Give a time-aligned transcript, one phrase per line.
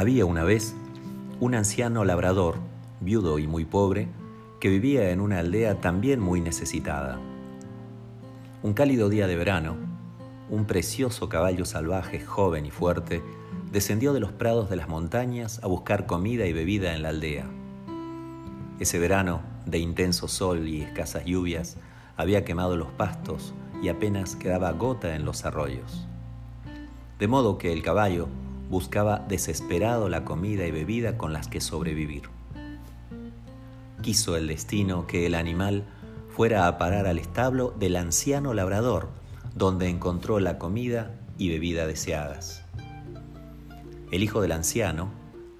[0.00, 0.74] Había una vez
[1.40, 2.56] un anciano labrador,
[3.00, 4.08] viudo y muy pobre,
[4.58, 7.20] que vivía en una aldea también muy necesitada.
[8.62, 9.76] Un cálido día de verano,
[10.48, 13.22] un precioso caballo salvaje, joven y fuerte,
[13.72, 17.44] descendió de los prados de las montañas a buscar comida y bebida en la aldea.
[18.78, 21.76] Ese verano, de intenso sol y escasas lluvias,
[22.16, 26.06] había quemado los pastos y apenas quedaba gota en los arroyos.
[27.18, 28.28] De modo que el caballo
[28.70, 32.22] buscaba desesperado la comida y bebida con las que sobrevivir.
[34.00, 35.84] Quiso el destino que el animal
[36.30, 39.08] fuera a parar al establo del anciano labrador,
[39.54, 42.64] donde encontró la comida y bebida deseadas.
[44.12, 45.10] El hijo del anciano,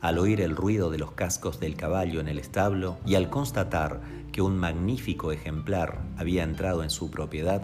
[0.00, 4.00] al oír el ruido de los cascos del caballo en el establo y al constatar
[4.32, 7.62] que un magnífico ejemplar había entrado en su propiedad,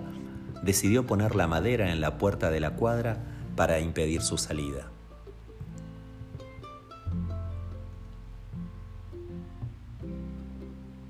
[0.62, 3.23] decidió poner la madera en la puerta de la cuadra
[3.54, 4.90] para impedir su salida.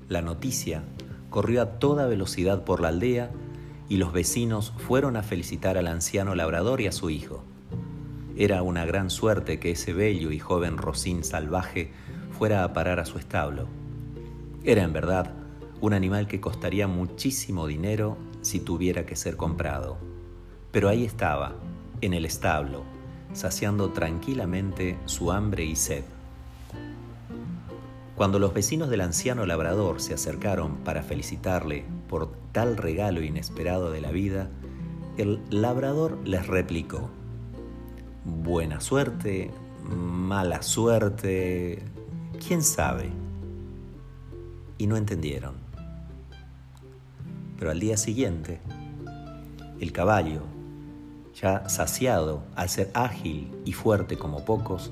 [0.09, 0.83] La noticia
[1.29, 3.31] corrió a toda velocidad por la aldea
[3.89, 7.43] y los vecinos fueron a felicitar al anciano labrador y a su hijo.
[8.37, 11.91] Era una gran suerte que ese bello y joven rocín salvaje
[12.37, 13.67] fuera a parar a su establo.
[14.63, 15.33] Era en verdad
[15.81, 19.97] un animal que costaría muchísimo dinero si tuviera que ser comprado.
[20.71, 21.55] Pero ahí estaba,
[22.01, 22.83] en el establo,
[23.33, 26.03] saciando tranquilamente su hambre y sed.
[28.17, 34.01] Cuando los vecinos del anciano labrador se acercaron para felicitarle por tal regalo inesperado de
[34.01, 34.49] la vida,
[35.17, 37.11] el labrador les replicó,
[38.25, 39.51] buena suerte,
[39.83, 41.83] mala suerte,
[42.43, 43.11] quién sabe.
[44.79, 45.53] Y no entendieron.
[47.59, 48.61] Pero al día siguiente,
[49.79, 50.41] el caballo,
[51.39, 54.91] ya saciado al ser ágil y fuerte como pocos,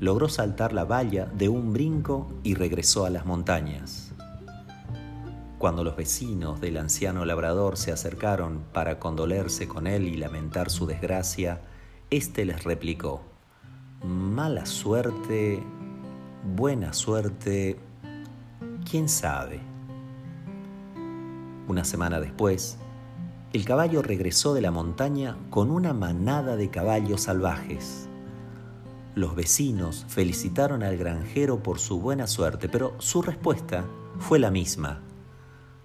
[0.00, 4.12] logró saltar la valla de un brinco y regresó a las montañas.
[5.58, 10.86] Cuando los vecinos del anciano labrador se acercaron para condolerse con él y lamentar su
[10.86, 11.62] desgracia,
[12.10, 13.22] éste les replicó,
[14.02, 15.62] mala suerte,
[16.56, 17.78] buena suerte,
[18.88, 19.60] quién sabe.
[21.66, 22.76] Una semana después,
[23.54, 28.08] el caballo regresó de la montaña con una manada de caballos salvajes
[29.14, 33.84] los vecinos felicitaron al granjero por su buena suerte, pero su respuesta
[34.18, 35.02] fue la misma.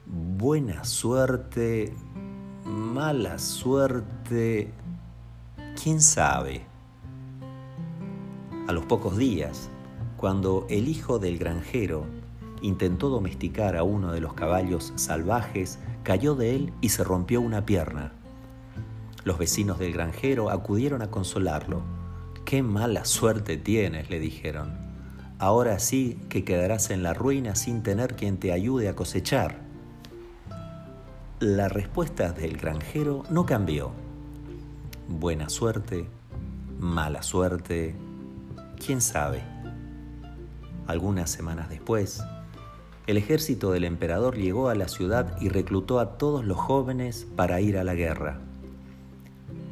[0.07, 1.93] Buena suerte,
[2.65, 4.73] mala suerte,
[5.81, 6.65] quién sabe.
[8.67, 9.69] A los pocos días,
[10.17, 12.07] cuando el hijo del granjero
[12.63, 17.63] intentó domesticar a uno de los caballos salvajes, cayó de él y se rompió una
[17.63, 18.11] pierna.
[19.23, 21.98] Los vecinos del granjero acudieron a consolarlo
[22.49, 24.71] Qué mala suerte tienes, le dijeron.
[25.37, 29.59] Ahora sí que quedarás en la ruina sin tener quien te ayude a cosechar.
[31.39, 33.91] La respuesta del granjero no cambió.
[35.07, 36.07] Buena suerte,
[36.79, 37.95] mala suerte,
[38.83, 39.43] quién sabe.
[40.87, 42.23] Algunas semanas después,
[43.05, 47.61] el ejército del emperador llegó a la ciudad y reclutó a todos los jóvenes para
[47.61, 48.39] ir a la guerra.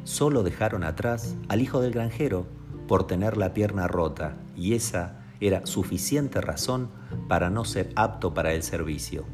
[0.04, 2.46] Solo dejaron atrás al hijo del granjero,
[2.88, 6.88] por tener la pierna rota y esa era suficiente razón
[7.28, 9.24] para no ser apto para el servicio.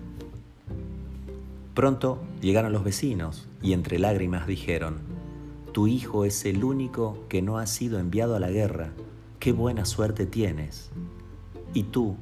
[1.73, 4.99] Pronto llegaron los vecinos y entre lágrimas dijeron,
[5.73, 8.91] Tu hijo es el único que no ha sido enviado a la guerra,
[9.41, 10.91] qué buena suerte tienes.
[11.73, 12.17] ¿Y tú,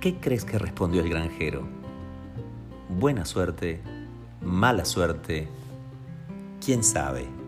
[0.00, 1.62] qué crees que respondió el granjero?
[2.88, 3.80] Buena suerte,
[4.40, 5.48] mala suerte,
[6.64, 7.39] quién sabe.